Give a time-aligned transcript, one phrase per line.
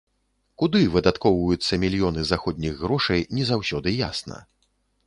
[0.61, 4.47] Куды выдаткоўваюцца мільёны заходніх грошай, не заўсёды ясна.